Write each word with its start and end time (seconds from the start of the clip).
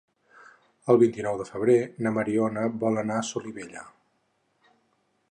El 0.93 0.97
vint-i-nou 1.01 1.35
de 1.41 1.45
febrer 1.49 1.75
na 2.05 2.13
Mariona 2.15 2.63
vol 2.85 2.97
anar 3.01 3.19
a 3.19 3.27
Solivella. 3.27 3.85